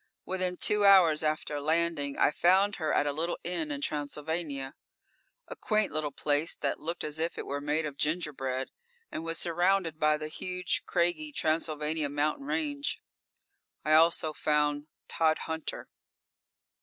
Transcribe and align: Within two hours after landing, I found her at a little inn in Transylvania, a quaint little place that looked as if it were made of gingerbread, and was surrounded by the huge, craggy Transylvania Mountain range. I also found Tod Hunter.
Within 0.25 0.57
two 0.57 0.83
hours 0.83 1.23
after 1.23 1.61
landing, 1.61 2.17
I 2.17 2.31
found 2.31 2.77
her 2.77 2.91
at 2.91 3.05
a 3.05 3.11
little 3.13 3.37
inn 3.43 3.69
in 3.69 3.81
Transylvania, 3.81 4.73
a 5.47 5.55
quaint 5.55 5.91
little 5.91 6.09
place 6.11 6.55
that 6.55 6.79
looked 6.79 7.03
as 7.03 7.19
if 7.19 7.37
it 7.37 7.45
were 7.45 7.61
made 7.61 7.85
of 7.85 7.97
gingerbread, 7.99 8.71
and 9.11 9.23
was 9.23 9.37
surrounded 9.37 9.99
by 9.99 10.17
the 10.17 10.27
huge, 10.27 10.81
craggy 10.87 11.31
Transylvania 11.31 12.09
Mountain 12.09 12.47
range. 12.47 12.99
I 13.85 13.93
also 13.93 14.33
found 14.33 14.87
Tod 15.07 15.37
Hunter. 15.45 15.87